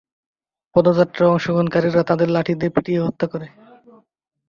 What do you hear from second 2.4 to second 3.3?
দিয়ে পিটিয়ে হত্যা